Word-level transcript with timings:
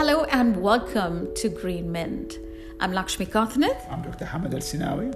Hello 0.00 0.24
and 0.24 0.56
welcome 0.56 1.28
to 1.34 1.50
Green 1.50 1.92
Mint. 1.92 2.38
I'm 2.80 2.90
Lakshmi 2.90 3.26
Kothaneth. 3.26 3.86
I'm 3.92 4.00
Dr. 4.00 4.24
Hamad 4.24 4.54
Al 4.54 4.60
Sinawi. 4.60 5.14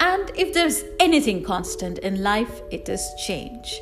And 0.00 0.30
if 0.34 0.52
there's 0.52 0.84
anything 1.00 1.42
constant 1.42 1.96
in 2.00 2.22
life, 2.22 2.60
it 2.70 2.90
is 2.90 3.02
change. 3.26 3.80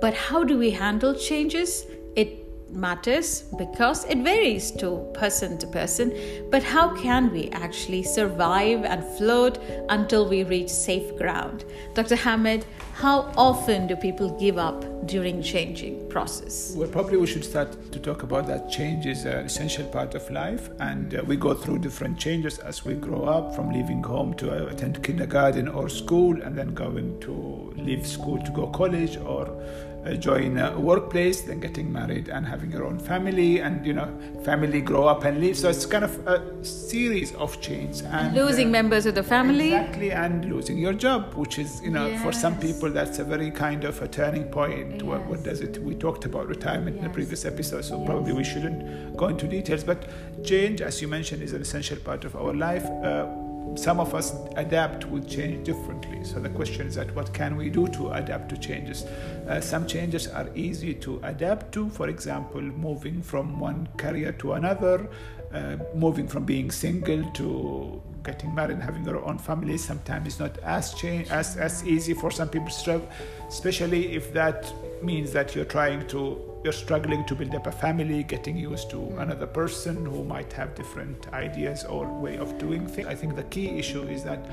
But 0.00 0.14
how 0.14 0.44
do 0.44 0.56
we 0.56 0.70
handle 0.70 1.14
changes? 1.14 1.84
It 2.14 2.47
matters 2.70 3.42
because 3.56 4.04
it 4.04 4.18
varies 4.18 4.70
to 4.72 5.10
person 5.14 5.58
to 5.58 5.66
person. 5.66 6.12
But 6.50 6.62
how 6.62 6.94
can 6.96 7.32
we 7.32 7.48
actually 7.50 8.02
survive 8.02 8.84
and 8.84 9.04
float 9.16 9.58
until 9.88 10.28
we 10.28 10.44
reach 10.44 10.68
safe 10.68 11.16
ground? 11.16 11.64
Dr. 11.94 12.16
Hamid, 12.16 12.64
how 12.94 13.32
often 13.36 13.86
do 13.86 13.94
people 13.94 14.30
give 14.40 14.58
up 14.58 15.06
during 15.06 15.40
changing 15.40 16.08
process? 16.08 16.74
Well, 16.76 16.88
probably 16.88 17.16
we 17.16 17.26
should 17.26 17.44
start 17.44 17.92
to 17.92 17.98
talk 18.00 18.24
about 18.24 18.46
that 18.48 18.70
change 18.70 19.06
is 19.06 19.24
an 19.24 19.46
essential 19.46 19.86
part 19.86 20.14
of 20.14 20.28
life, 20.30 20.68
and 20.80 21.14
uh, 21.14 21.22
we 21.24 21.36
go 21.36 21.54
through 21.54 21.78
different 21.78 22.18
changes 22.18 22.58
as 22.58 22.84
we 22.84 22.94
grow 22.94 23.24
up, 23.24 23.54
from 23.54 23.70
leaving 23.72 24.02
home 24.02 24.34
to 24.34 24.66
attend 24.66 25.02
kindergarten 25.04 25.68
or 25.68 25.88
school, 25.88 26.42
and 26.42 26.56
then 26.58 26.74
going 26.74 27.20
to 27.20 27.72
leave 27.76 28.04
school 28.06 28.42
to 28.42 28.50
go 28.50 28.66
college 28.66 29.16
or 29.16 29.46
join 30.16 30.58
a 30.58 30.78
workplace, 30.78 31.42
then 31.42 31.60
getting 31.60 31.92
married 31.92 32.28
and 32.28 32.46
having 32.46 32.70
your 32.70 32.84
own 32.84 32.98
family, 32.98 33.60
and 33.60 33.84
you 33.86 33.92
know, 33.92 34.08
family 34.44 34.80
grow 34.80 35.06
up 35.06 35.24
and 35.24 35.40
leave. 35.40 35.56
So 35.56 35.68
it's 35.68 35.86
kind 35.86 36.04
of 36.04 36.26
a 36.26 36.64
series 36.64 37.34
of 37.34 37.60
change 37.60 38.02
and 38.02 38.34
losing 38.34 38.68
uh, 38.68 38.78
members 38.78 39.06
of 39.06 39.14
the 39.14 39.22
family. 39.22 39.74
Exactly, 39.74 40.12
and 40.12 40.44
losing 40.44 40.78
your 40.78 40.92
job, 40.92 41.34
which 41.34 41.58
is 41.58 41.82
you 41.82 41.90
know, 41.90 42.06
yes. 42.06 42.22
for 42.22 42.32
some 42.32 42.58
people 42.58 42.90
that's 42.90 43.18
a 43.18 43.24
very 43.24 43.50
kind 43.50 43.84
of 43.84 44.00
a 44.02 44.08
turning 44.08 44.44
point. 44.44 44.92
Yes. 44.92 45.02
What, 45.02 45.26
what, 45.26 45.42
does 45.42 45.60
it? 45.60 45.82
We 45.82 45.94
talked 45.94 46.24
about 46.24 46.46
retirement 46.48 46.96
yes. 46.96 47.04
in 47.04 47.08
the 47.08 47.14
previous 47.14 47.44
episode, 47.44 47.84
so 47.84 48.04
probably 48.04 48.32
we 48.32 48.44
shouldn't 48.44 49.16
go 49.16 49.28
into 49.28 49.46
details. 49.46 49.84
But 49.84 50.08
change, 50.44 50.80
as 50.80 51.02
you 51.02 51.08
mentioned, 51.08 51.42
is 51.42 51.52
an 51.52 51.62
essential 51.62 51.98
part 51.98 52.24
of 52.24 52.36
our 52.36 52.54
life. 52.54 52.84
Uh, 52.86 53.47
some 53.76 54.00
of 54.00 54.14
us 54.14 54.34
adapt 54.56 55.04
with 55.06 55.28
change 55.28 55.64
differently. 55.64 56.24
So 56.24 56.40
the 56.40 56.48
question 56.50 56.86
is 56.86 56.94
that 56.96 57.14
what 57.14 57.32
can 57.32 57.56
we 57.56 57.70
do 57.70 57.86
to 57.88 58.10
adapt 58.12 58.48
to 58.50 58.56
changes? 58.56 59.04
Uh, 59.48 59.60
some 59.60 59.86
changes 59.86 60.26
are 60.28 60.48
easy 60.54 60.94
to 60.94 61.20
adapt 61.22 61.72
to. 61.72 61.88
For 61.90 62.08
example, 62.08 62.60
moving 62.60 63.22
from 63.22 63.60
one 63.60 63.88
career 63.96 64.32
to 64.32 64.54
another, 64.54 65.08
uh, 65.52 65.76
moving 65.94 66.26
from 66.28 66.44
being 66.44 66.70
single 66.70 67.24
to 67.32 68.02
getting 68.24 68.54
married 68.54 68.74
and 68.74 68.82
having 68.82 69.04
your 69.04 69.24
own 69.24 69.38
family. 69.38 69.78
Sometimes 69.78 70.26
it's 70.26 70.40
not 70.40 70.58
as 70.58 70.94
as 71.30 71.56
as 71.56 71.84
easy 71.84 72.14
for 72.14 72.30
some 72.30 72.48
people, 72.48 72.70
especially 73.48 74.14
if 74.14 74.32
that 74.34 74.72
means 75.02 75.32
that 75.32 75.54
you're 75.54 75.64
trying 75.64 76.06
to 76.08 76.47
you're 76.64 76.72
struggling 76.72 77.24
to 77.26 77.34
build 77.34 77.54
up 77.54 77.66
a 77.66 77.72
family, 77.72 78.22
getting 78.22 78.56
used 78.56 78.90
to 78.90 79.00
another 79.18 79.46
person 79.46 80.04
who 80.04 80.24
might 80.24 80.52
have 80.52 80.74
different 80.74 81.32
ideas 81.32 81.84
or 81.84 82.06
way 82.06 82.36
of 82.36 82.58
doing 82.58 82.86
things. 82.86 83.06
I 83.06 83.14
think 83.14 83.36
the 83.36 83.44
key 83.44 83.78
issue 83.78 84.02
is 84.02 84.24
that 84.24 84.44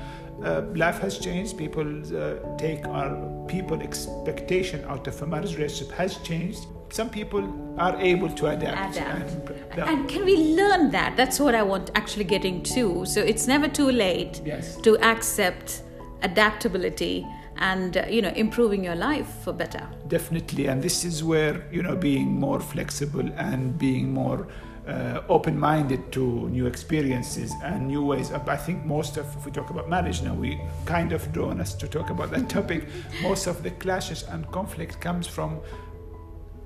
uh, 0.42 0.62
life 0.74 0.98
has 1.00 1.18
changed. 1.18 1.58
People 1.58 1.86
uh, 2.16 2.36
take 2.58 2.86
our 2.86 3.46
people 3.48 3.82
expectation 3.82 4.84
out 4.84 5.06
of 5.06 5.20
a 5.20 5.26
marriage 5.26 5.56
relationship 5.56 5.94
has 5.96 6.18
changed. 6.18 6.66
Some 6.90 7.10
people 7.10 7.74
are 7.78 7.96
able 8.00 8.28
to 8.28 8.46
adapt. 8.46 8.96
adapt. 8.96 9.30
And, 9.72 9.80
and, 9.80 10.08
can 10.08 10.24
we 10.24 10.36
learn 10.54 10.90
that? 10.92 11.16
That's 11.16 11.40
what 11.40 11.54
I 11.54 11.62
want 11.64 11.90
actually 11.96 12.24
getting 12.24 12.62
to. 12.62 13.04
So 13.04 13.20
it's 13.20 13.48
never 13.48 13.66
too 13.66 13.90
late 13.90 14.40
yes. 14.44 14.76
to 14.82 14.96
accept 15.04 15.82
adaptability 16.22 17.26
and 17.58 17.96
uh, 17.96 18.04
you 18.08 18.22
know 18.22 18.32
improving 18.36 18.84
your 18.84 18.96
life 18.96 19.28
for 19.42 19.52
better. 19.52 19.88
Definitely 20.08 20.66
and 20.66 20.82
this 20.82 21.04
is 21.04 21.24
where 21.24 21.66
you 21.72 21.82
know 21.82 21.96
being 21.96 22.28
more 22.38 22.60
flexible 22.60 23.28
and 23.36 23.78
being 23.78 24.12
more 24.12 24.46
uh, 24.86 25.20
open-minded 25.28 26.12
to 26.12 26.48
new 26.50 26.66
experiences 26.66 27.52
and 27.64 27.88
new 27.88 28.04
ways 28.04 28.30
of, 28.30 28.48
i 28.48 28.56
think 28.56 28.84
most 28.84 29.16
of 29.16 29.26
if 29.36 29.44
we 29.44 29.50
talk 29.50 29.70
about 29.70 29.88
marriage 29.88 30.22
now 30.22 30.32
we 30.32 30.60
kind 30.84 31.12
of 31.12 31.32
drawn 31.32 31.60
us 31.60 31.74
to 31.74 31.88
talk 31.88 32.10
about 32.10 32.30
that 32.30 32.48
topic. 32.56 32.84
Most 33.22 33.46
of 33.46 33.62
the 33.62 33.70
clashes 33.72 34.22
and 34.24 34.50
conflict 34.52 35.00
comes 35.00 35.26
from 35.26 35.60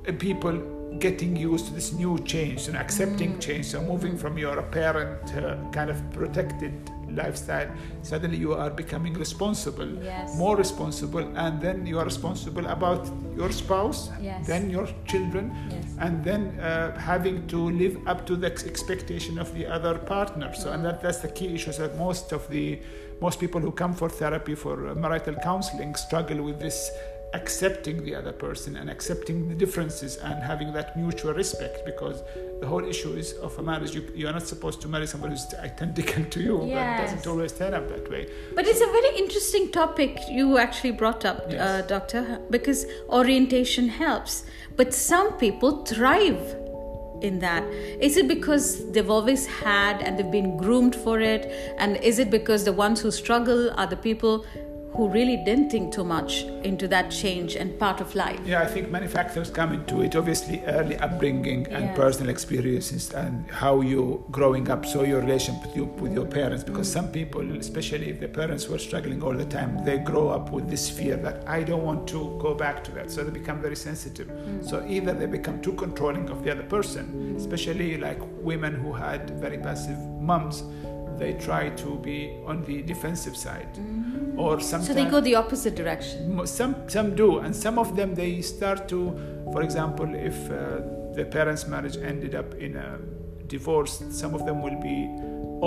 uh, 0.07 0.13
people 0.19 0.53
getting 0.99 1.37
used 1.37 1.67
to 1.67 1.73
this 1.73 1.93
new 1.93 2.19
change 2.19 2.69
and 2.69 2.77
accepting 2.77 3.35
mm. 3.35 3.41
change. 3.41 3.67
So 3.67 3.81
moving 3.81 4.19
from 4.19 4.37
your 4.37 4.61
parent 4.63 5.35
uh, 5.37 5.57
kind 5.71 5.89
of 5.89 5.99
protected 6.13 6.73
lifestyle, 7.15 7.71
suddenly 8.03 8.37
you 8.37 8.55
are 8.55 8.71
becoming 8.71 9.15
responsible, 9.15 9.89
yes. 10.03 10.37
more 10.37 10.57
responsible, 10.57 11.27
and 11.37 11.61
then 11.61 11.87
you 11.87 11.99
are 11.99 12.05
responsible 12.05 12.67
about 12.67 13.09
your 13.37 13.51
spouse, 13.53 14.11
yes. 14.21 14.47
then 14.47 14.71
your 14.71 14.89
children, 15.07 15.55
yes. 15.71 15.85
and 15.99 16.25
then 16.25 16.59
uh, 16.61 16.99
having 16.99 17.47
to 17.49 17.71
live 17.71 17.97
up 18.07 18.27
to 18.27 18.37
the 18.37 18.47
expectation 18.47 19.39
of 19.39 19.53
the 19.55 19.67
other 19.67 19.99
partner. 19.99 20.53
So, 20.55 20.73
and 20.73 20.85
that, 20.85 21.01
that's 21.03 21.19
the 21.19 21.29
key 21.29 21.55
issue. 21.55 21.73
That 21.73 21.97
most 21.99 22.33
of 22.33 22.49
the 22.49 22.81
most 23.21 23.39
people 23.39 23.61
who 23.61 23.71
come 23.71 23.93
for 23.93 24.09
therapy 24.09 24.55
for 24.55 24.95
marital 24.95 25.35
counseling 25.35 25.95
struggle 25.95 26.43
with 26.43 26.59
this 26.59 26.91
accepting 27.33 28.05
the 28.05 28.15
other 28.15 28.33
person 28.33 28.77
and 28.77 28.91
accepting 28.91 29.49
the 29.49 29.55
differences 29.55 30.17
and 30.17 30.43
having 30.43 30.73
that 30.73 30.97
mutual 30.97 31.33
respect 31.33 31.85
because 31.85 32.23
the 32.61 32.67
whole 32.67 32.85
issue 32.85 33.13
is 33.13 33.33
of 33.35 33.57
a 33.59 33.63
marriage. 33.63 33.95
You, 33.95 34.07
you 34.15 34.27
are 34.29 34.33
not 34.33 34.47
supposed 34.47 34.81
to 34.83 34.89
marry 34.89 35.07
somebody 35.07 35.35
who's 35.35 35.55
identical 35.55 36.25
to 36.35 36.41
you. 36.41 36.67
Yes. 36.67 37.01
but 37.01 37.17
doesn't 37.17 37.31
always 37.31 37.53
turn 37.53 37.75
up 37.75 37.89
that 37.89 38.11
way. 38.11 38.29
But 38.55 38.67
it's 38.67 38.81
a 38.81 38.87
very 38.87 39.19
interesting 39.19 39.71
topic 39.71 40.19
you 40.29 40.59
actually 40.59 40.93
brought 40.93 41.25
up 41.25 41.47
yes. 41.51 41.61
uh, 41.61 41.87
doctor 41.87 42.41
because 42.51 42.87
orientation 43.09 43.89
helps. 43.89 44.45
But 44.77 44.93
some 44.93 45.35
people 45.39 45.85
thrive 45.85 46.57
in 47.23 47.39
that. 47.41 47.63
Is 48.01 48.17
it 48.17 48.29
because 48.29 48.91
they've 48.93 49.11
always 49.11 49.47
had 49.47 50.03
and 50.03 50.19
they've 50.19 50.31
been 50.31 50.57
groomed 50.57 50.97
for 50.97 51.21
it? 51.21 51.47
And 51.79 51.97
is 51.99 52.19
it 52.19 52.31
because 52.31 52.65
the 52.65 52.73
ones 52.73 53.01
who 53.01 53.11
struggle 53.11 53.71
are 53.79 53.87
the 53.87 53.97
people 53.97 54.45
who 54.93 55.09
really 55.09 55.37
didn't 55.37 55.71
think 55.71 55.93
too 55.93 56.05
much 56.05 56.43
into 56.65 56.89
that 56.89 57.11
change 57.11 57.55
and 57.55 57.79
part 57.79 58.01
of 58.01 58.15
life. 58.15 58.41
Yeah, 58.45 58.63
I 58.63 58.67
think 58.67 58.91
many 58.91 59.07
factors 59.07 59.51
come 59.51 59.73
into 59.73 60.03
it. 60.03 60.17
Obviously, 60.17 60.63
early 60.67 60.97
upbringing 60.97 61.67
and 61.69 61.85
yes. 61.87 61.97
personal 61.97 62.29
experiences 62.29 63.13
and 63.13 63.49
how 63.51 63.81
you 63.81 64.25
growing 64.31 64.69
up, 64.69 64.85
so 64.85 65.03
your 65.05 65.21
relationship 65.21 65.67
with, 65.67 65.77
you, 65.77 65.85
with 65.85 66.13
your 66.13 66.27
parents. 66.27 66.65
Because 66.65 66.89
mm. 66.89 66.93
some 66.93 67.09
people, 67.13 67.57
especially 67.57 68.11
if 68.11 68.21
the 68.21 68.29
parents 68.29 68.69
were 68.69 68.79
struggling 68.79 69.23
all 69.23 69.33
the 69.33 69.45
time, 69.45 69.85
they 69.85 69.99
grow 69.99 70.29
up 70.29 70.51
with 70.51 70.69
this 70.69 70.91
fear 70.91 71.17
that 71.17 71.49
I 71.49 71.63
don't 71.63 71.85
want 71.85 72.09
to 72.09 72.37
go 72.41 72.55
back 72.55 72.83
to 72.85 72.91
that. 72.93 73.11
So 73.11 73.23
they 73.23 73.31
become 73.31 73.61
very 73.63 73.77
sensitive. 73.77 74.29
Mm. 74.29 74.69
So 74.69 74.85
either 74.89 75.13
they 75.13 75.27
become 75.27 75.63
too 75.63 75.75
controlling 75.75 76.29
of 76.31 76.43
the 76.43 76.51
other 76.51 76.65
person, 76.65 77.35
especially 77.37 77.97
like 77.97 78.19
women 78.43 78.75
who 78.75 78.93
had 78.93 79.31
very 79.41 79.59
passive 79.59 79.99
moms, 79.99 80.65
they 81.19 81.35
try 81.35 81.69
to 81.71 81.97
be 81.99 82.37
on 82.47 82.65
the 82.65 82.83
defensive 82.83 83.37
side. 83.37 83.75
Mm 83.75 84.21
or 84.41 84.59
sometimes 84.61 84.87
so 84.87 84.95
they 84.95 85.05
go 85.05 85.21
the 85.21 85.35
opposite 85.35 85.75
direction. 85.75 86.47
Some 86.47 86.75
some 86.89 87.15
do 87.15 87.39
and 87.39 87.55
some 87.55 87.79
of 87.79 87.97
them 87.97 88.15
they 88.15 88.41
start 88.43 88.89
to 88.89 89.01
for 89.53 89.63
example 89.63 90.15
if 90.15 90.37
uh, 90.51 90.81
the 91.15 91.25
parents 91.25 91.67
marriage 91.67 91.97
ended 91.97 92.35
up 92.35 92.55
in 92.55 92.77
a 92.77 92.99
divorce 93.47 94.03
some 94.11 94.35
of 94.35 94.47
them 94.47 94.63
will 94.63 94.81
be 94.81 94.99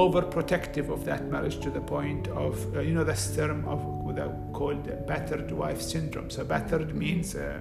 overprotective 0.03 0.89
of 0.89 1.05
that 1.05 1.25
marriage 1.25 1.59
to 1.59 1.69
the 1.69 1.81
point 1.81 2.27
of 2.29 2.75
uh, 2.75 2.79
you 2.79 2.93
know 2.93 3.03
this 3.03 3.35
term 3.35 3.67
of 3.67 3.83
what 4.05 4.17
called 4.53 4.85
battered 5.07 5.51
wife 5.51 5.81
syndrome. 5.81 6.29
So 6.29 6.43
battered 6.43 6.95
means 6.95 7.35
uh, 7.35 7.59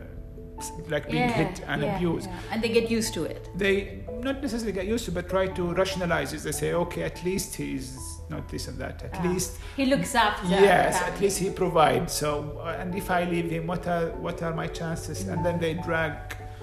like 0.88 1.10
being 1.10 1.28
yeah, 1.28 1.40
hit 1.42 1.60
and 1.66 1.82
yeah, 1.82 1.96
abused 1.96 2.28
yeah. 2.28 2.52
and 2.52 2.62
they 2.62 2.68
get 2.68 2.90
used 2.90 3.12
to 3.14 3.24
it 3.24 3.48
they 3.56 4.04
not 4.20 4.40
necessarily 4.40 4.72
get 4.72 4.86
used 4.86 5.04
to 5.04 5.12
but 5.12 5.28
try 5.28 5.46
to 5.46 5.72
rationalize 5.74 6.32
it 6.32 6.42
they 6.42 6.52
say 6.52 6.72
okay 6.74 7.02
at 7.02 7.22
least 7.24 7.54
he's 7.56 8.12
not 8.32 8.48
this 8.48 8.66
and 8.68 8.78
that. 8.78 9.02
At 9.04 9.24
least 9.24 9.58
he 9.76 9.86
looks 9.86 10.14
after. 10.14 10.48
Yes, 10.48 11.00
at 11.02 11.20
least 11.20 11.38
he 11.38 11.50
provides. 11.50 12.12
So, 12.12 12.60
uh, 12.64 12.80
and 12.80 12.94
if 12.94 13.10
I 13.10 13.24
leave 13.24 13.50
him, 13.50 13.66
what 13.66 13.86
are 13.86 14.06
what 14.26 14.42
are 14.42 14.54
my 14.54 14.66
chances? 14.66 15.24
Mm. 15.24 15.32
And 15.32 15.46
then 15.46 15.60
they 15.60 15.74
drag. 15.74 16.14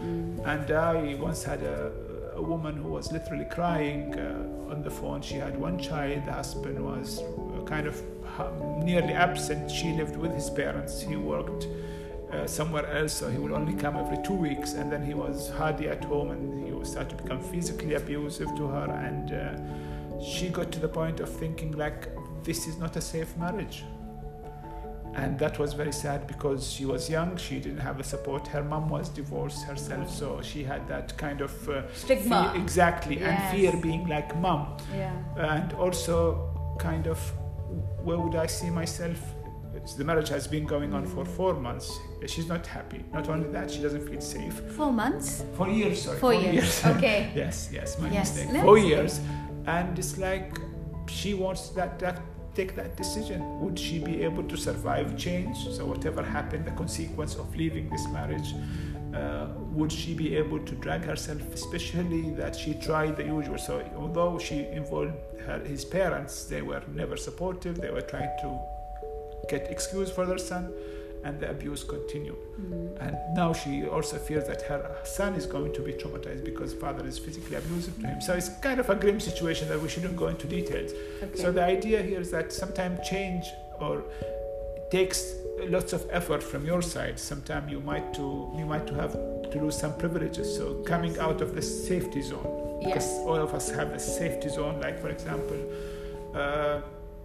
Mm. 0.02 0.48
And 0.52 0.72
I 0.72 1.16
once 1.16 1.44
had 1.44 1.62
a, 1.64 1.92
a 2.36 2.42
woman 2.42 2.76
who 2.78 2.90
was 2.90 3.12
literally 3.12 3.46
crying 3.46 4.18
uh, 4.18 4.72
on 4.72 4.82
the 4.82 4.90
phone. 4.90 5.22
She 5.22 5.36
had 5.36 5.58
one 5.58 5.78
child. 5.78 6.26
The 6.26 6.34
husband 6.34 6.84
was 6.84 7.22
uh, 7.22 7.64
kind 7.66 7.88
of 7.88 7.96
nearly 8.84 9.14
absent. 9.14 9.70
She 9.70 9.92
lived 9.94 10.18
with 10.18 10.34
his 10.34 10.50
parents. 10.50 11.02
He 11.02 11.16
worked. 11.16 11.68
Uh, 12.32 12.46
somewhere 12.46 12.86
else, 12.96 13.14
so 13.14 13.28
he 13.28 13.40
would 13.40 13.52
only 13.52 13.74
come 13.74 13.96
every 13.98 14.22
two 14.24 14.36
weeks, 14.36 14.74
and 14.74 14.92
then 14.92 15.04
he 15.04 15.16
was 15.16 15.50
hardly 15.50 15.90
at 15.90 16.04
home, 16.04 16.30
and 16.30 16.64
he 16.64 16.86
started 16.86 17.10
to 17.10 17.24
become 17.24 17.42
physically 17.42 17.96
abusive 17.96 18.48
to 18.56 18.68
her, 18.68 18.86
and 19.04 19.34
uh, 19.34 20.22
she 20.22 20.50
got 20.50 20.72
to 20.72 20.80
the 20.80 20.88
point 20.88 21.20
of 21.20 21.30
thinking 21.30 21.72
like 21.72 22.08
this 22.44 22.68
is 22.68 22.78
not 22.78 22.96
a 22.96 23.02
safe 23.02 23.36
marriage 23.38 23.84
and 25.16 25.40
that 25.40 25.58
was 25.60 25.74
very 25.74 25.92
sad 25.92 26.28
because 26.28 26.72
she 26.72 26.86
was 26.86 27.10
young 27.10 27.36
she 27.38 27.60
didn't 27.60 27.80
have 27.80 28.00
a 28.00 28.04
support 28.04 28.48
her 28.48 28.64
mom 28.64 28.90
was 28.90 29.10
divorced 29.10 29.64
herself 29.64 30.10
so 30.10 30.40
she 30.42 30.64
had 30.64 30.88
that 30.88 31.18
kind 31.18 31.42
of 31.42 31.70
uh, 31.70 31.82
stigma 31.94 32.52
fear, 32.52 32.62
exactly 32.62 33.20
yes. 33.20 33.28
and 33.28 33.58
fear 33.58 33.82
being 33.82 34.08
like 34.08 34.36
mom 34.38 34.78
yeah. 34.96 35.14
and 35.38 35.74
also 35.74 36.76
kind 36.80 37.08
of 37.08 37.20
where 38.04 38.20
would 38.20 38.36
i 38.36 38.46
see 38.46 38.70
myself 38.70 39.20
the 39.98 40.04
marriage 40.04 40.30
has 40.30 40.48
been 40.48 40.66
going 40.66 40.94
on 40.94 41.06
for 41.06 41.26
four 41.26 41.54
months. 41.54 42.00
She's 42.28 42.48
not 42.48 42.66
happy. 42.66 43.04
Not 43.14 43.30
only 43.30 43.50
that, 43.50 43.72
she 43.72 43.82
doesn't 43.82 44.08
feel 44.08 44.22
safe. 44.22 44.54
Four 44.76 44.92
months? 44.92 45.44
Four 45.56 45.70
years, 45.70 46.02
sorry. 46.04 46.20
Four, 46.20 46.34
four 46.34 46.42
years. 46.42 46.54
years. 46.54 46.86
Okay. 46.98 47.32
yes, 47.36 47.70
yes, 47.72 48.00
my 48.00 48.10
yes. 48.10 48.36
mistake. 48.36 48.54
Let's 48.54 48.66
four 48.66 48.78
years. 48.78 49.20
And 49.66 49.98
it's 49.98 50.18
like 50.18 50.60
she 51.08 51.34
wants 51.34 51.70
that, 51.70 52.00
that 52.00 52.22
take 52.56 52.76
that 52.76 52.98
decision. 52.98 53.60
Would 53.62 53.78
she 53.78 54.00
be 54.00 54.24
able 54.24 54.44
to 54.44 54.58
survive 54.58 55.18
change? 55.18 55.58
So 55.70 55.86
whatever 55.86 56.24
happened, 56.24 56.66
the 56.66 56.72
consequence 56.72 57.36
of 57.36 57.56
leaving 57.56 57.90
this 57.90 58.08
marriage, 58.08 58.54
uh, 59.14 59.48
would 59.72 59.92
she 59.92 60.14
be 60.14 60.36
able 60.36 60.60
to 60.60 60.76
drag 60.76 61.04
herself, 61.04 61.42
especially 61.54 62.32
that 62.32 62.56
she 62.56 62.74
tried 62.76 63.18
the 63.18 63.24
usual? 63.24 63.58
So 63.58 63.84
although 63.98 64.40
she 64.40 64.66
involved 64.68 65.14
her, 65.46 65.60
his 65.60 65.86
parents, 65.86 66.46
they 66.46 66.62
were 66.62 66.84
never 66.94 67.18
supportive. 67.18 67.80
They 67.80 67.92
were 67.92 68.02
trying 68.02 68.32
to 68.42 68.79
get 69.50 69.72
excuse 69.72 70.10
for 70.12 70.26
their 70.26 70.38
son 70.38 70.72
and 71.24 71.40
the 71.40 71.50
abuse 71.50 71.84
continued. 71.84 72.38
Mm. 72.60 72.98
And 73.02 73.18
now 73.36 73.54
she 73.54 73.86
also 73.86 74.18
fears 74.18 74.48
that 74.48 74.62
her 74.64 74.98
son 75.04 75.34
is 75.36 75.46
going 75.46 75.74
to 75.74 75.82
be 75.82 75.94
traumatized 75.94 76.46
because 76.46 76.74
father 76.74 77.06
is 77.06 77.20
physically 77.20 77.58
abusive 77.58 78.00
to 78.00 78.08
him. 78.08 78.22
So 78.22 78.34
it's 78.34 78.50
kind 78.60 78.80
of 78.80 78.90
a 78.90 78.96
grim 78.96 79.20
situation 79.20 79.68
that 79.70 79.82
we 79.82 79.90
shouldn't 79.90 80.16
go 80.16 80.28
into 80.28 80.48
details. 80.48 80.92
Okay. 81.22 81.42
So 81.42 81.52
the 81.52 81.64
idea 81.64 82.02
here 82.02 82.22
is 82.22 82.32
that 82.32 82.54
sometimes 82.54 83.08
change 83.08 83.46
or 83.80 84.04
takes 84.92 85.34
lots 85.68 85.94
of 85.94 86.06
effort 86.10 86.42
from 86.42 86.66
your 86.66 86.82
side. 86.82 87.20
Sometimes 87.20 87.70
you 87.72 87.82
might 87.82 88.14
to 88.14 88.52
you 88.58 88.66
might 88.66 88.88
to 88.88 88.94
have 88.96 89.14
to 89.52 89.60
lose 89.62 89.78
some 89.78 89.98
privileges. 89.98 90.56
So 90.56 90.76
coming 90.84 91.12
yes. 91.12 91.20
out 91.20 91.42
of 91.42 91.54
the 91.54 91.62
safety 91.62 92.22
zone, 92.22 92.80
because 92.84 93.10
all 93.28 93.36
of 93.36 93.54
us 93.54 93.70
have 93.72 93.92
a 93.92 94.00
safety 94.00 94.50
zone. 94.50 94.80
Like 94.80 95.00
for 95.00 95.10
example. 95.10 95.60
Uh, 96.34 96.82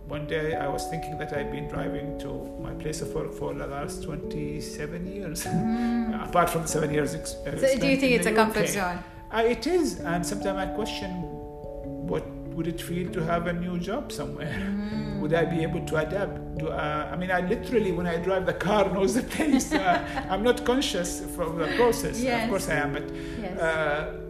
one 0.08 0.26
day 0.26 0.54
I 0.54 0.68
was 0.68 0.86
thinking 0.88 1.16
that 1.18 1.32
I've 1.32 1.50
been 1.50 1.68
driving 1.68 2.18
to 2.20 2.28
my 2.60 2.72
place 2.74 3.00
of 3.00 3.14
work 3.14 3.32
for 3.32 3.54
the 3.54 3.66
last 3.66 4.02
27 4.02 5.06
years, 5.06 5.44
mm. 5.46 6.28
apart 6.28 6.50
from 6.50 6.62
the 6.62 6.68
seven 6.68 6.92
years. 6.92 7.14
Ex- 7.14 7.34
uh, 7.34 7.56
so, 7.58 7.78
do 7.78 7.86
you 7.86 7.96
think 7.96 8.12
it's 8.12 8.26
a 8.26 8.32
comfort 8.32 8.68
zone? 8.68 8.98
Uh, 9.32 9.38
it 9.38 9.66
is, 9.66 10.00
and 10.00 10.24
sometimes 10.24 10.58
I 10.58 10.66
question 10.66 11.10
what 12.06 12.26
would 12.54 12.68
it 12.68 12.80
feel 12.80 13.10
to 13.10 13.20
have 13.24 13.46
a 13.46 13.52
new 13.52 13.78
job 13.78 14.12
somewhere? 14.12 14.72
Mm. 14.84 15.20
Would 15.20 15.32
I 15.32 15.46
be 15.46 15.62
able 15.62 15.80
to 15.86 15.96
adapt? 15.96 16.58
Do, 16.58 16.68
uh, 16.68 17.08
I 17.10 17.16
mean, 17.16 17.30
I 17.30 17.40
literally, 17.40 17.92
when 17.92 18.06
I 18.06 18.18
drive 18.18 18.44
the 18.44 18.52
car, 18.52 18.90
knows 18.92 19.14
the 19.14 19.22
place. 19.22 19.72
Uh, 19.72 20.04
I'm 20.28 20.42
not 20.42 20.66
conscious 20.66 21.24
from 21.34 21.58
the 21.58 21.66
process. 21.76 22.20
Yes. 22.20 22.44
Of 22.44 22.50
course, 22.50 22.68
I 22.68 22.74
am, 22.74 22.92
but. 22.92 23.10
Yes 23.40 23.58
uh, 23.58 24.23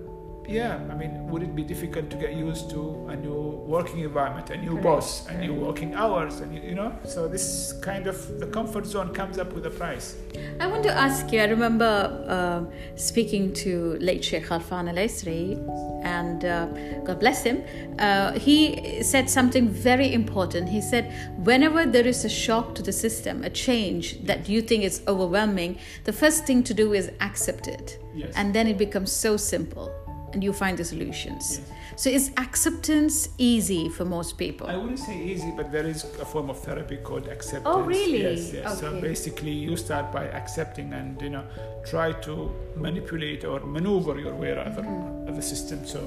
yeah, 0.48 0.80
I 0.90 0.94
mean, 0.94 1.26
would 1.28 1.42
it 1.42 1.54
be 1.54 1.62
difficult 1.62 2.10
to 2.10 2.16
get 2.16 2.34
used 2.34 2.70
to 2.70 3.06
a 3.08 3.16
new 3.16 3.62
working 3.66 4.00
environment, 4.00 4.50
a 4.50 4.56
new 4.56 4.70
Correct. 4.70 4.82
boss, 4.82 5.28
a 5.28 5.38
new 5.38 5.54
working 5.54 5.94
hours, 5.94 6.40
and 6.40 6.54
you 6.54 6.74
know? 6.74 6.96
So 7.04 7.28
this 7.28 7.74
kind 7.82 8.06
of 8.06 8.40
the 8.40 8.46
comfort 8.46 8.86
zone 8.86 9.12
comes 9.14 9.38
up 9.38 9.52
with 9.52 9.66
a 9.66 9.70
price. 9.70 10.16
I 10.60 10.66
want 10.66 10.82
to 10.84 10.92
ask 10.92 11.32
you. 11.32 11.40
I 11.40 11.46
remember 11.46 12.24
uh, 12.28 12.96
speaking 12.96 13.52
to 13.54 13.96
late 14.00 14.24
Sheikh 14.24 14.46
Khalfan 14.46 14.88
Al 14.88 14.96
Isri, 14.96 15.56
and 16.04 16.44
uh, 16.44 16.66
God 17.04 17.20
bless 17.20 17.42
him. 17.42 17.64
Uh, 17.98 18.32
he 18.38 19.02
said 19.02 19.30
something 19.30 19.68
very 19.68 20.12
important. 20.12 20.68
He 20.68 20.80
said, 20.80 21.12
whenever 21.38 21.86
there 21.86 22.06
is 22.06 22.24
a 22.24 22.28
shock 22.28 22.74
to 22.74 22.82
the 22.82 22.92
system, 22.92 23.44
a 23.44 23.50
change 23.50 24.24
that 24.24 24.48
you 24.48 24.60
think 24.60 24.84
is 24.84 25.02
overwhelming, 25.08 25.78
the 26.04 26.12
first 26.12 26.46
thing 26.46 26.62
to 26.64 26.74
do 26.74 26.92
is 26.92 27.10
accept 27.20 27.66
it, 27.66 27.98
yes. 28.14 28.32
and 28.36 28.54
then 28.54 28.66
it 28.66 28.76
becomes 28.78 29.10
so 29.10 29.36
simple 29.36 30.03
and 30.34 30.42
you 30.42 30.52
find 30.52 30.76
the 30.76 30.84
solutions. 30.84 31.60
Yes. 31.60 31.70
So 31.96 32.10
is 32.10 32.32
acceptance 32.36 33.28
easy 33.38 33.88
for 33.88 34.04
most 34.04 34.36
people? 34.36 34.66
I 34.66 34.76
wouldn't 34.76 34.98
say 34.98 35.16
easy, 35.16 35.52
but 35.56 35.70
there 35.70 35.86
is 35.86 36.04
a 36.20 36.24
form 36.24 36.50
of 36.50 36.58
therapy 36.58 36.96
called 36.96 37.28
acceptance. 37.28 37.66
Oh, 37.66 37.80
really? 37.82 38.22
Yes, 38.22 38.52
yes. 38.52 38.66
Okay. 38.66 38.80
So 38.80 39.00
basically, 39.00 39.52
you 39.52 39.76
start 39.76 40.12
by 40.12 40.24
accepting 40.24 40.92
and 40.92 41.22
you 41.22 41.30
know 41.30 41.44
try 41.86 42.12
to 42.26 42.50
manipulate 42.76 43.44
or 43.44 43.60
maneuver 43.60 44.18
your 44.18 44.34
way 44.34 44.52
rather 44.52 44.82
mm-hmm. 44.82 45.28
of 45.28 45.36
the 45.36 45.42
system. 45.42 45.86
So 45.86 46.00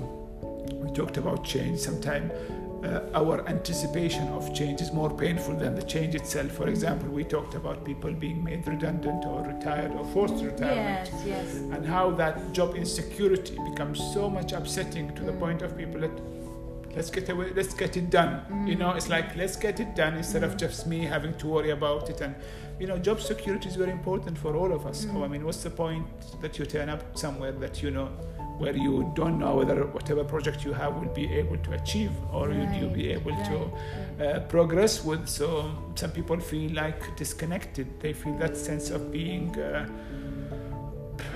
we 0.71 0.91
talked 0.91 1.18
about 1.18 1.45
change. 1.45 1.80
Sometimes 1.80 2.31
uh, 2.88 3.01
our 3.13 3.48
anticipation 3.48 4.28
of 4.30 4.54
change 4.54 4.81
is 4.81 4.92
more 4.92 5.10
painful 5.10 5.56
than 5.56 5.75
the 5.75 5.84
change 5.84 6.16
itself. 6.16 6.51
For 6.51 6.68
example, 6.68 7.10
we 7.10 7.24
talked 7.24 7.56
about 7.56 7.84
people 7.84 8.12
being 8.13 8.44
made 8.44 8.66
redundant 8.68 9.25
or 9.25 9.42
retired 9.42 9.92
or 9.92 10.06
forced 10.06 10.44
retirement, 10.44 11.12
yes, 11.12 11.25
yes. 11.25 11.56
and 11.74 11.86
how 11.86 12.12
that 12.12 12.54
job 12.54 12.75
insecurity 12.75 13.57
becomes 13.69 14.00
so 14.13 14.30
much 14.30 14.54
upsetting 14.54 15.13
to 15.16 15.22
mm. 15.22 15.25
the 15.28 15.34
point 15.34 15.62
of 15.62 15.78
people 15.78 16.01
that 16.01 16.12
let's 16.95 17.10
get 17.10 17.30
away, 17.30 17.51
let's 17.56 17.74
get 17.74 17.98
it 17.98 18.10
done. 18.10 18.42
Mm. 18.50 18.69
You 18.69 18.75
know, 18.75 18.92
it's 18.92 19.10
like 19.10 19.36
let's 19.36 19.56
get 19.56 19.80
it 19.80 19.95
done 19.95 20.16
instead 20.16 20.42
mm. 20.42 20.45
of 20.45 20.57
just 20.57 20.88
me 20.88 21.00
having 21.06 21.33
to 21.38 21.48
worry 21.48 21.72
about 21.72 22.10
it. 22.10 22.22
And 22.22 22.36
you 22.80 22.88
know, 22.88 22.98
job 22.98 23.22
security 23.22 23.69
is 23.69 23.75
very 23.75 23.92
important 23.92 24.38
for 24.38 24.56
all 24.56 24.72
of 24.72 24.86
us. 24.86 25.06
Mm. 25.06 25.13
So, 25.13 25.24
I 25.24 25.28
mean, 25.28 25.45
what's 25.45 25.63
the 25.63 25.69
point 25.69 26.07
that 26.42 26.57
you 26.57 26.66
turn 26.66 26.90
up 26.90 27.18
somewhere 27.18 27.51
that 27.54 27.83
you 27.83 27.92
know? 27.92 28.10
Where 28.57 28.75
you 28.75 29.12
don't 29.15 29.38
know 29.38 29.56
whether 29.56 29.86
whatever 29.86 30.24
project 30.24 30.65
you 30.65 30.74
have 30.74 30.95
will 30.95 31.13
be 31.13 31.31
able 31.31 31.57
to 31.57 31.74
achieve 31.74 32.12
or 32.31 32.48
right. 32.48 32.57
will 32.57 32.74
you 32.74 32.88
be 32.88 33.12
able 33.12 33.31
right. 33.31 33.45
to 34.18 34.25
uh, 34.25 34.39
progress 34.42 35.04
with. 35.04 35.27
So 35.27 35.71
some 35.95 36.12
people 36.12 36.39
feel 36.39 36.74
like 36.74 37.15
disconnected. 37.15 38.00
They 38.00 38.13
feel 38.13 38.36
that 38.38 38.57
sense 38.57 38.89
of 38.89 39.12
being, 39.12 39.57
uh, 39.59 39.88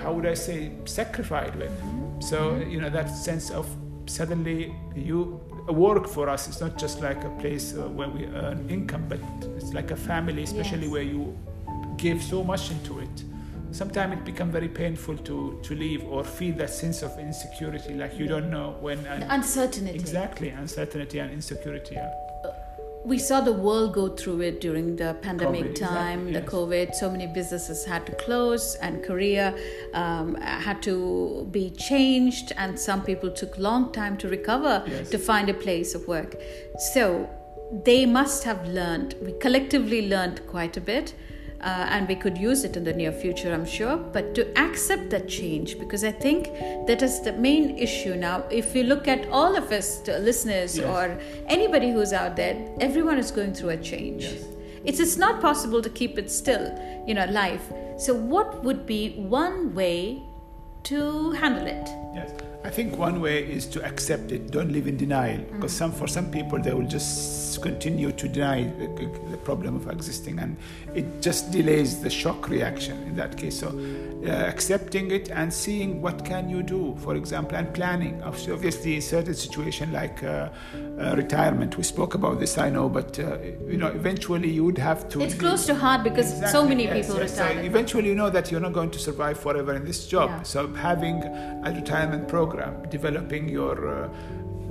how 0.01 0.13
would 0.13 0.25
I 0.25 0.33
say, 0.33 0.71
sacrificed 0.85 1.55
with. 1.55 1.71
Mm-hmm. 1.71 2.21
So 2.21 2.55
you 2.57 2.81
know 2.81 2.89
that 2.89 3.09
sense 3.09 3.51
of 3.51 3.67
suddenly 4.07 4.73
you 4.95 5.39
work 5.67 6.07
for 6.07 6.27
us. 6.27 6.47
It's 6.47 6.59
not 6.59 6.77
just 6.77 7.01
like 7.01 7.23
a 7.23 7.29
place 7.39 7.75
uh, 7.75 7.87
where 7.87 8.09
we 8.09 8.25
earn 8.25 8.67
income, 8.69 9.05
but 9.07 9.19
it's 9.57 9.73
like 9.73 9.91
a 9.91 9.95
family, 9.95 10.43
especially 10.43 10.87
yes. 10.87 10.91
where 10.91 11.03
you 11.03 11.37
give 11.97 12.21
so 12.21 12.43
much 12.43 12.71
into 12.71 12.99
it 12.99 13.23
sometimes 13.71 14.13
it 14.13 14.25
becomes 14.25 14.51
very 14.51 14.67
painful 14.67 15.17
to, 15.17 15.59
to 15.63 15.75
leave 15.75 16.03
or 16.05 16.23
feel 16.23 16.55
that 16.57 16.69
sense 16.69 17.01
of 17.01 17.17
insecurity, 17.19 17.93
like 17.93 18.17
you 18.17 18.27
don't 18.27 18.49
know 18.49 18.75
when. 18.79 19.05
And 19.05 19.23
uncertainty. 19.29 19.93
Exactly, 19.93 20.49
uncertainty 20.49 21.19
and 21.19 21.31
insecurity. 21.31 21.95
Yeah. 21.95 22.11
Uh, 22.45 22.51
we 23.03 23.17
saw 23.17 23.41
the 23.41 23.53
world 23.53 23.93
go 23.93 24.09
through 24.09 24.41
it 24.41 24.61
during 24.61 24.95
the 24.95 25.15
pandemic 25.21 25.71
COVID, 25.71 25.75
time, 25.75 26.27
exactly, 26.27 26.33
the 26.33 26.39
yes. 26.39 26.49
COVID. 26.49 26.95
So 26.95 27.09
many 27.09 27.27
businesses 27.27 27.85
had 27.85 28.05
to 28.05 28.11
close, 28.15 28.75
and 28.75 29.03
Korea 29.03 29.55
um, 29.93 30.35
had 30.35 30.83
to 30.83 31.47
be 31.51 31.71
changed, 31.71 32.53
and 32.57 32.79
some 32.79 33.03
people 33.03 33.31
took 33.31 33.57
long 33.57 33.91
time 33.91 34.17
to 34.17 34.27
recover 34.27 34.83
yes. 34.87 35.09
to 35.09 35.17
find 35.17 35.49
a 35.49 35.53
place 35.53 35.95
of 35.95 36.07
work. 36.07 36.35
So 36.93 37.29
they 37.85 38.05
must 38.05 38.43
have 38.43 38.67
learned. 38.67 39.15
We 39.21 39.31
collectively 39.33 40.07
learned 40.07 40.45
quite 40.47 40.77
a 40.77 40.81
bit 40.81 41.15
uh, 41.61 41.87
and 41.89 42.07
we 42.07 42.15
could 42.15 42.37
use 42.37 42.63
it 42.63 42.75
in 42.75 42.83
the 42.83 42.93
near 42.93 43.11
future, 43.11 43.53
I'm 43.53 43.65
sure. 43.65 43.97
But 43.97 44.33
to 44.35 44.57
accept 44.57 45.09
that 45.11 45.27
change, 45.27 45.77
because 45.77 46.03
I 46.03 46.11
think 46.11 46.45
that 46.87 47.01
is 47.01 47.21
the 47.21 47.33
main 47.33 47.77
issue 47.77 48.15
now. 48.15 48.43
If 48.49 48.75
you 48.75 48.83
look 48.83 49.07
at 49.07 49.27
all 49.29 49.55
of 49.55 49.71
us, 49.71 50.01
listeners, 50.07 50.77
yes. 50.77 50.85
or 50.85 51.19
anybody 51.47 51.91
who's 51.91 52.13
out 52.13 52.35
there, 52.35 52.55
everyone 52.79 53.17
is 53.17 53.31
going 53.31 53.53
through 53.53 53.69
a 53.69 53.77
change. 53.77 54.23
Yes. 54.23 54.43
It's, 54.83 54.99
it's 54.99 55.17
not 55.17 55.41
possible 55.41 55.81
to 55.81 55.89
keep 55.89 56.17
it 56.17 56.31
still, 56.31 56.75
you 57.05 57.13
know, 57.13 57.25
life. 57.25 57.71
So, 57.97 58.15
what 58.15 58.63
would 58.63 58.87
be 58.87 59.15
one 59.17 59.75
way 59.75 60.23
to 60.83 61.31
handle 61.31 61.67
it? 61.67 61.89
Yes. 62.13 62.31
I 62.63 62.69
think 62.69 62.95
one 62.95 63.21
way 63.21 63.43
is 63.43 63.65
to 63.67 63.83
accept 63.83 64.31
it. 64.31 64.51
Don't 64.51 64.71
live 64.71 64.87
in 64.87 64.95
denial, 64.95 65.41
because 65.53 65.73
mm. 65.73 65.77
some 65.77 65.91
for 65.91 66.07
some 66.07 66.29
people 66.29 66.61
they 66.61 66.73
will 66.73 66.85
just 66.85 67.59
continue 67.61 68.11
to 68.11 68.27
deny 68.27 68.63
the, 68.63 68.87
the, 69.29 69.37
problem 69.37 69.75
of 69.75 69.89
existing, 69.89 70.37
and 70.37 70.55
it 70.93 71.21
just 71.21 71.51
delays 71.51 72.01
the 72.01 72.09
shock 72.09 72.49
reaction 72.49 73.01
in 73.03 73.15
that 73.15 73.35
case. 73.35 73.59
So, 73.59 73.69
uh, 74.23 74.29
accepting 74.29 75.09
it 75.09 75.31
and 75.31 75.51
seeing 75.51 75.99
what 76.01 76.23
can 76.23 76.49
you 76.49 76.61
do, 76.61 76.95
for 76.99 77.15
example, 77.15 77.57
and 77.57 77.73
planning. 77.73 78.21
Obviously, 78.21 78.95
in 78.95 79.01
certain 79.01 79.33
situation 79.33 79.91
like 79.91 80.23
uh, 80.23 80.49
uh, 80.99 81.15
retirement, 81.15 81.77
we 81.77 81.83
spoke 81.83 82.13
about 82.13 82.39
this, 82.39 82.59
I 82.59 82.69
know, 82.69 82.87
but 82.87 83.17
uh, 83.17 83.39
you 83.67 83.77
know, 83.77 83.87
eventually 83.87 84.51
you 84.51 84.63
would 84.63 84.77
have 84.77 85.09
to. 85.09 85.21
It's 85.21 85.33
close 85.33 85.65
to 85.65 85.73
heart 85.73 86.03
because 86.03 86.31
exactly, 86.31 86.51
so 86.51 86.67
many 86.67 86.83
yes, 86.83 87.07
people 87.07 87.19
yes, 87.19 87.39
retire. 87.39 87.63
eventually, 87.63 88.07
you 88.09 88.15
know 88.15 88.29
that 88.29 88.51
you're 88.51 88.61
not 88.61 88.73
going 88.73 88.91
to 88.91 88.99
survive 88.99 89.39
forever 89.39 89.73
in 89.73 89.83
this 89.83 90.07
job. 90.07 90.29
Yeah. 90.29 90.43
So 90.43 90.67
having 90.75 91.23
a 91.23 91.71
retirement 91.73 92.27
program, 92.27 92.87
developing 92.89 93.49
your 93.49 94.05
uh, 94.05 94.09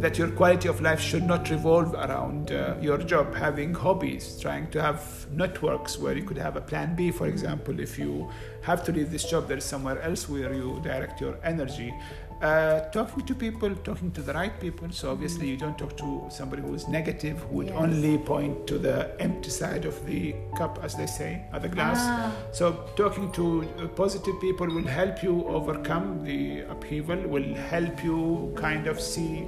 that 0.00 0.16
your 0.16 0.30
quality 0.30 0.66
of 0.66 0.80
life 0.80 0.99
should 0.99 1.25
not 1.25 1.50
revolve 1.50 1.92
around 1.92 2.52
uh, 2.52 2.75
your 2.80 2.97
job, 2.97 3.35
having 3.35 3.75
hobbies, 3.75 4.40
trying 4.40 4.71
to 4.71 4.80
have 4.80 5.26
networks 5.30 5.99
where 5.99 6.16
you 6.16 6.23
could 6.23 6.38
have 6.38 6.57
a 6.57 6.61
plan 6.61 6.95
B, 6.97 7.11
for 7.11 7.26
example, 7.26 7.78
if 7.78 7.99
you 7.99 8.30
have 8.62 8.83
to 8.85 8.92
leave 8.92 9.11
this 9.11 9.28
job, 9.28 9.47
there 9.47 9.59
is 9.59 9.64
somewhere 9.64 10.00
else 10.00 10.26
where 10.26 10.54
you 10.54 10.80
direct 10.83 11.21
your 11.21 11.38
energy. 11.45 11.92
Uh, 12.40 12.80
talking 12.88 13.23
to 13.26 13.35
people, 13.35 13.75
talking 13.85 14.11
to 14.12 14.23
the 14.23 14.32
right 14.32 14.59
people. 14.61 14.88
So 14.90 15.11
obviously, 15.11 15.47
you 15.47 15.59
don't 15.59 15.76
talk 15.76 15.94
to 15.99 16.26
somebody 16.30 16.62
who 16.62 16.73
is 16.75 16.88
negative, 16.88 17.38
who 17.40 17.56
would 17.56 17.66
yes. 17.66 17.76
only 17.76 18.16
point 18.16 18.66
to 18.66 18.78
the 18.78 19.11
empty 19.20 19.50
side 19.50 19.85
of 19.85 20.06
the 20.06 20.35
cup, 20.56 20.78
as 20.82 20.94
they 20.94 21.04
say, 21.04 21.42
or 21.52 21.61
the 21.61 21.68
glass. 21.68 21.99
Ah. 22.00 22.32
So 22.52 22.87
talking 22.97 23.30
to 23.32 23.68
uh, 23.78 23.88
positive 23.88 24.40
people 24.40 24.66
will 24.68 24.87
help 24.87 25.23
you 25.23 25.44
overcome 25.49 26.25
the 26.25 26.61
upheaval. 26.61 27.18
Will 27.28 27.54
help 27.54 28.02
you 28.02 28.54
kind 28.56 28.87
of 28.87 28.99
see 28.99 29.47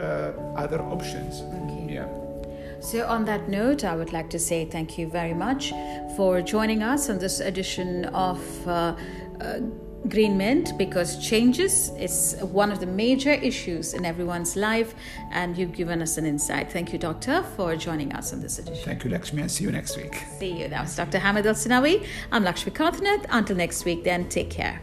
uh, 0.00 0.30
other 0.54 0.80
options. 0.80 1.42
Okay. 1.42 1.94
Yeah. 1.94 2.08
So, 2.80 3.04
on 3.08 3.24
that 3.24 3.48
note, 3.48 3.84
I 3.84 3.96
would 3.96 4.12
like 4.12 4.30
to 4.30 4.38
say 4.38 4.64
thank 4.64 4.96
you 4.96 5.08
very 5.08 5.34
much 5.34 5.72
for 6.16 6.40
joining 6.40 6.84
us 6.84 7.10
on 7.10 7.18
this 7.18 7.40
edition 7.40 8.04
of. 8.06 8.38
Uh, 8.68 8.94
uh, 9.40 9.58
Green 10.08 10.38
Mint 10.38 10.78
because 10.78 11.18
changes 11.18 11.90
is 11.98 12.36
one 12.40 12.70
of 12.70 12.80
the 12.80 12.86
major 12.86 13.32
issues 13.32 13.94
in 13.94 14.04
everyone's 14.04 14.56
life, 14.56 14.94
and 15.32 15.58
you've 15.58 15.72
given 15.72 16.00
us 16.00 16.16
an 16.18 16.24
insight. 16.24 16.70
Thank 16.70 16.92
you, 16.92 16.98
Doctor, 16.98 17.42
for 17.56 17.74
joining 17.76 18.12
us 18.14 18.32
on 18.32 18.40
this 18.40 18.58
edition. 18.58 18.84
Thank 18.84 19.04
you, 19.04 19.10
Lakshmi, 19.10 19.42
and 19.42 19.50
see 19.50 19.64
you 19.64 19.72
next 19.72 19.96
week. 19.96 20.14
See 20.38 20.62
you. 20.62 20.68
That 20.68 20.82
was 20.82 20.96
Dr. 20.96 21.18
Hamid 21.18 21.46
Al 21.46 21.54
Sinawi. 21.54 22.06
I'm 22.30 22.44
Lakshmi 22.44 22.72
Kothaneth. 22.72 23.26
Until 23.28 23.56
next 23.56 23.84
week, 23.84 24.04
then, 24.04 24.28
take 24.28 24.50
care. 24.50 24.80